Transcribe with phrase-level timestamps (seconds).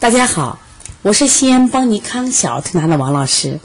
[0.00, 0.60] 大家好，
[1.02, 3.58] 我是西安邦尼康小儿推拿的王老师，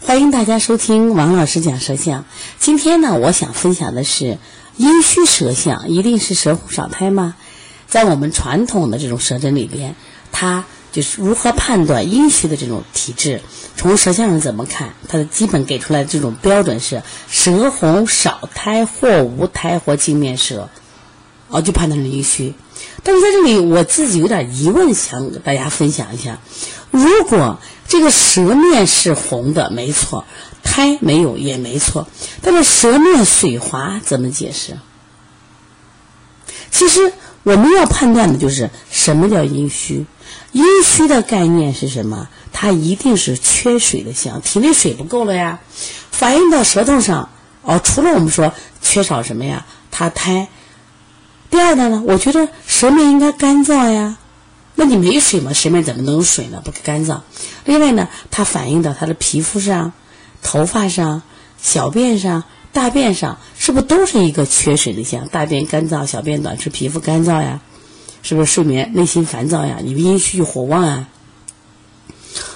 [0.00, 2.26] 欢迎大家收听王老师讲舌象。
[2.60, 4.38] 今天呢，我想分享的是
[4.76, 7.34] 阴虚舌象一定是舌红少苔吗？
[7.88, 9.96] 在我们传统的这种舌诊里边，
[10.30, 13.42] 它就是如何判断阴虚的这种体质？
[13.76, 14.90] 从舌象上怎么看？
[15.08, 20.70] 它的基本给出来的这种标准是舌红少苔或无苔或镜面舌，
[21.50, 22.54] 哦，就判断是阴虚。
[23.02, 26.38] 但是在这里，我自己有点疑问，想跟大家分享一下：
[26.90, 30.24] 如果这个舌面是红的，没错；
[30.62, 32.06] 苔没有也没错。
[32.40, 34.78] 但是舌面水滑怎么解释？
[36.70, 40.06] 其实我们要判断的就是什么叫阴虚。
[40.52, 42.28] 阴虚的概念是什么？
[42.52, 45.60] 它一定是缺水的象，体内水不够了呀，
[46.10, 47.28] 反映到舌头上。
[47.62, 49.66] 哦，除了我们说缺少什么呀？
[49.90, 50.48] 它苔。
[51.50, 54.18] 第二呢，我觉得舌面应该干燥呀，
[54.76, 55.52] 那你没水吗？
[55.52, 56.62] 舌面怎么能有水呢？
[56.64, 57.20] 不干燥。
[57.64, 59.92] 另外呢，它反映到他的皮肤上、
[60.42, 61.22] 头发上、
[61.60, 65.26] 小便上、大便上，是不是都是一个缺水的象？
[65.28, 67.60] 大便干燥、小便短是皮肤干燥呀，
[68.22, 69.78] 是不是睡眠内心烦躁呀？
[69.82, 71.08] 你阴虚火旺啊。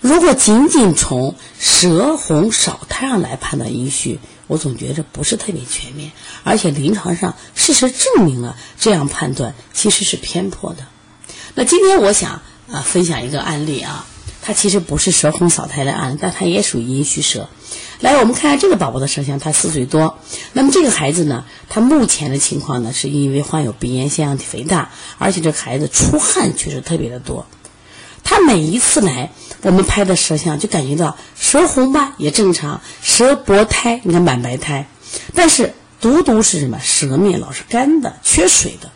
[0.00, 4.20] 如果仅仅从舌红少苔上来判断阴虚。
[4.46, 6.12] 我总觉着不是特别全面，
[6.44, 10.86] 而且临床上事实证明了这样判断其实是偏颇的。
[11.54, 14.06] 那今天我想啊分享一个案例啊，
[14.42, 17.48] 它其实不是舌红少苔的案例，但它也属于阴虚舌。
[18.00, 20.18] 来，我们看下这个宝宝的舌象，他四岁多。
[20.52, 27.46] 那么这个孩子呢，他目前的情况呢，是因为患有鼻炎、腺样体肥大，而且这孩子出汗确实特别的多。
[28.28, 29.30] 他每一次来，
[29.62, 34.88] 我们拍的舌象就感觉到舌红吧也正常，舌薄苔，你看满白苔，
[35.32, 36.76] 但是独独是什么？
[36.82, 38.90] 舌面老是干的，缺水的，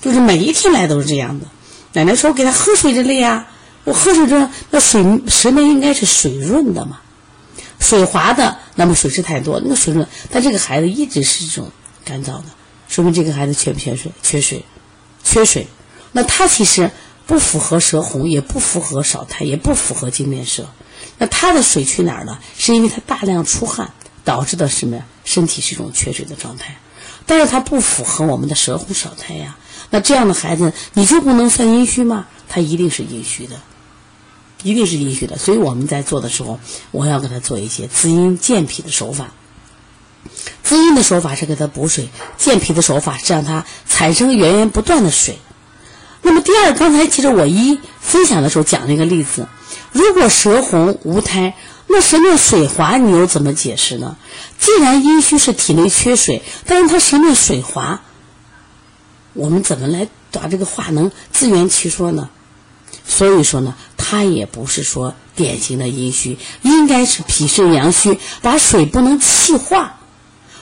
[0.00, 1.46] 就是每一天来都是这样的。
[1.92, 3.46] 奶奶说：“我给他喝水之类呀，
[3.84, 7.00] 我喝水这那水舌面应该是水润的嘛，
[7.78, 11.70] 水滑的，那么水是太多，那个水润，但这个孩子一直是这种
[12.06, 12.44] 干燥的，
[12.88, 14.10] 说明这个孩子缺不缺水？
[14.22, 14.64] 缺水，
[15.22, 15.66] 缺水。
[16.12, 16.90] 那他其实。
[17.26, 20.68] 不符合舌红，也不符合少苔，也不符合镜面舌。
[21.18, 22.40] 那他的水去哪儿了？
[22.56, 23.92] 是因为他大量出汗
[24.24, 25.06] 导致的什么呀？
[25.24, 26.76] 身体是一种缺水的状态。
[27.26, 29.56] 但是他不符合我们的舌红少苔呀。
[29.90, 32.26] 那这样的孩子，你就不能算阴虚吗？
[32.48, 33.60] 他一定是阴虚的，
[34.62, 35.38] 一定是阴虚的。
[35.38, 36.58] 所以我们在做的时候，
[36.90, 39.32] 我要给他做一些滋阴健脾的手法。
[40.64, 45.38] 滋阴的手法是给他补水，健脾的手法是让他产生源源不断的水。
[46.22, 49.48] 那么第二，刚才其实我一分享的时候讲了一个例子，
[49.90, 51.54] 如果舌红无苔，
[51.88, 54.16] 那舌面水滑，你又怎么解释呢？
[54.58, 58.00] 既然阴虚是体内缺水，但是他舌面水滑，
[59.34, 62.30] 我们怎么来把这个话能自圆其说呢？
[63.04, 69.98] 所以说呢，他也不是说典型的阴虚，应该是脾肾阳虚，把水不能气化，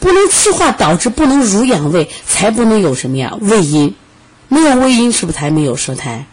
[0.00, 3.94] 不能气化导致不能濡养胃，才不能有什么呀胃阴。
[4.52, 6.26] 没有胃阴是不是才没有舌苔？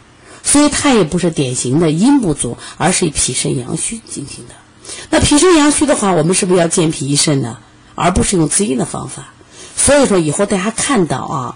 [0.43, 4.55] 所以它也不是典型的阴不足，而是脾肾阳虚进行的。
[5.09, 7.59] 那脾肾阳虚的话，我们是不是要健脾益肾呢？
[7.95, 9.33] 而不是用滋阴的方法。
[9.77, 11.55] 所以说以后大家看到啊，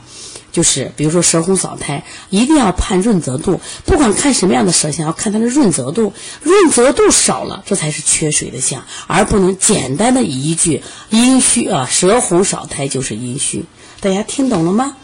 [0.51, 3.59] 就是比如说舌红少苔，一定要判润泽度。
[3.85, 6.13] 不管看什么样的舌象，要看它的润泽度。
[6.41, 13.65] 润泽度少了，这才是缺水的象，而不能简单的以一句阴虚啊，舌红少苔就是阴虚。
[13.99, 14.95] 大家听懂了吗？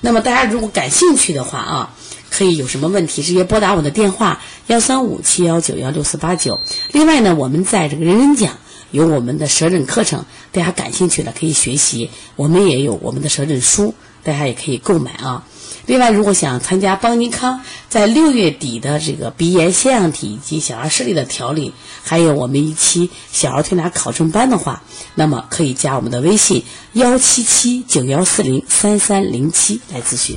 [0.00, 1.94] 那么大家如果感兴趣的话啊，
[2.30, 6.60] 可以有什么问题直接拨打我的电话幺三五七幺九幺六四八九。
[6.92, 8.58] 另外呢，我们在这个人人讲
[8.90, 12.10] 有我们的舌诊课程，大家感兴趣的可以学习。
[12.36, 15.44] 我们也有我们的舌诊书，大家也可以购买啊。
[15.88, 21.72] 另外，如果想参加邦尼康在六月底的这个鼻炎、腺样体以及小儿视力的调理，
[22.04, 24.82] 还有我们一期小儿推拿考证班的话，
[25.14, 26.62] 那么可以加我们的微信
[26.92, 30.36] 幺七七九幺四零三三零七来咨询。